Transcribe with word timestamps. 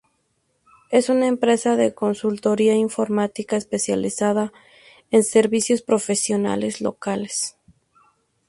Es 0.89 1.09
una 1.09 1.27
empresa 1.27 1.75
de 1.75 1.93
consultoría 1.93 2.73
informática 2.73 3.55
especializada 3.55 4.51
en 5.11 5.23
servicios 5.23 5.83
profesionales 5.83 6.81
locales. 6.81 7.55